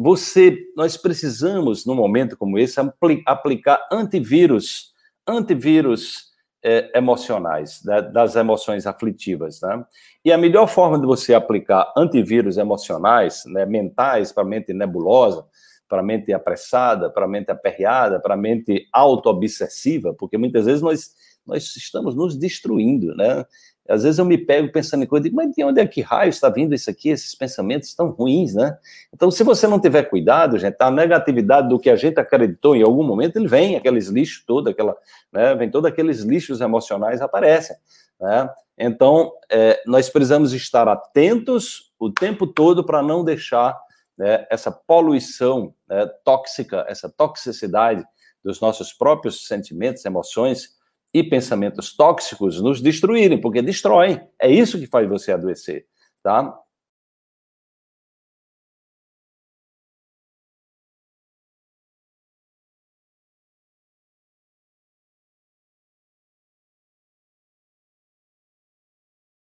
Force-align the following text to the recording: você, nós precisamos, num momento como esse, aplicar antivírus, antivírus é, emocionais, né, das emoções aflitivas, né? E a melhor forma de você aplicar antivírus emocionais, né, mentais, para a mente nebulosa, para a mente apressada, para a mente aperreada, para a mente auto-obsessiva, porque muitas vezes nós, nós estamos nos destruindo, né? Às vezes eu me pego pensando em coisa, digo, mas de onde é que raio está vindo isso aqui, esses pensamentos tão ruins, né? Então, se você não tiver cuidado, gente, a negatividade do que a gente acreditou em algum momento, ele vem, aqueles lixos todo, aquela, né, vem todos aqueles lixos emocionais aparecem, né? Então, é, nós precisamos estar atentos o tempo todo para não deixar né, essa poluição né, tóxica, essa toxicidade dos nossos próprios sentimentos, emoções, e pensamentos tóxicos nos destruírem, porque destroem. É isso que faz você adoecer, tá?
você, 0.00 0.56
nós 0.76 0.96
precisamos, 0.96 1.84
num 1.84 1.96
momento 1.96 2.36
como 2.36 2.56
esse, 2.56 2.78
aplicar 3.26 3.84
antivírus, 3.90 4.92
antivírus 5.26 6.28
é, 6.62 6.96
emocionais, 6.96 7.80
né, 7.84 8.00
das 8.00 8.36
emoções 8.36 8.86
aflitivas, 8.86 9.60
né? 9.60 9.84
E 10.24 10.30
a 10.30 10.38
melhor 10.38 10.68
forma 10.68 11.00
de 11.00 11.04
você 11.04 11.34
aplicar 11.34 11.92
antivírus 11.96 12.58
emocionais, 12.58 13.42
né, 13.46 13.66
mentais, 13.66 14.30
para 14.30 14.44
a 14.44 14.46
mente 14.46 14.72
nebulosa, 14.72 15.44
para 15.88 15.98
a 15.98 16.04
mente 16.04 16.32
apressada, 16.32 17.10
para 17.10 17.24
a 17.24 17.28
mente 17.28 17.50
aperreada, 17.50 18.20
para 18.20 18.34
a 18.34 18.36
mente 18.36 18.86
auto-obsessiva, 18.92 20.14
porque 20.14 20.38
muitas 20.38 20.66
vezes 20.66 20.80
nós, 20.80 21.10
nós 21.44 21.74
estamos 21.74 22.14
nos 22.14 22.38
destruindo, 22.38 23.16
né? 23.16 23.44
Às 23.88 24.02
vezes 24.02 24.18
eu 24.18 24.24
me 24.24 24.36
pego 24.36 24.70
pensando 24.70 25.02
em 25.02 25.06
coisa, 25.06 25.24
digo, 25.24 25.36
mas 25.36 25.50
de 25.54 25.64
onde 25.64 25.80
é 25.80 25.86
que 25.86 26.02
raio 26.02 26.28
está 26.28 26.48
vindo 26.48 26.74
isso 26.74 26.90
aqui, 26.90 27.08
esses 27.08 27.34
pensamentos 27.34 27.94
tão 27.94 28.10
ruins, 28.10 28.54
né? 28.54 28.76
Então, 29.12 29.30
se 29.30 29.42
você 29.42 29.66
não 29.66 29.80
tiver 29.80 30.02
cuidado, 30.04 30.58
gente, 30.58 30.76
a 30.78 30.90
negatividade 30.90 31.68
do 31.68 31.78
que 31.78 31.88
a 31.88 31.96
gente 31.96 32.20
acreditou 32.20 32.76
em 32.76 32.82
algum 32.82 33.02
momento, 33.02 33.36
ele 33.36 33.48
vem, 33.48 33.76
aqueles 33.76 34.08
lixos 34.08 34.44
todo, 34.44 34.68
aquela, 34.68 34.96
né, 35.32 35.54
vem 35.54 35.70
todos 35.70 35.90
aqueles 35.90 36.20
lixos 36.20 36.60
emocionais 36.60 37.20
aparecem, 37.22 37.76
né? 38.20 38.50
Então, 38.78 39.32
é, 39.50 39.82
nós 39.86 40.08
precisamos 40.08 40.52
estar 40.52 40.86
atentos 40.86 41.92
o 41.98 42.10
tempo 42.10 42.46
todo 42.46 42.84
para 42.84 43.02
não 43.02 43.24
deixar 43.24 43.76
né, 44.16 44.46
essa 44.50 44.70
poluição 44.70 45.74
né, 45.88 46.06
tóxica, 46.24 46.84
essa 46.88 47.08
toxicidade 47.08 48.04
dos 48.44 48.60
nossos 48.60 48.92
próprios 48.92 49.46
sentimentos, 49.46 50.04
emoções, 50.04 50.77
e 51.12 51.22
pensamentos 51.22 51.96
tóxicos 51.96 52.60
nos 52.60 52.80
destruírem, 52.80 53.40
porque 53.40 53.62
destroem. 53.62 54.20
É 54.40 54.50
isso 54.50 54.78
que 54.78 54.86
faz 54.86 55.08
você 55.08 55.32
adoecer, 55.32 55.86
tá? 56.22 56.54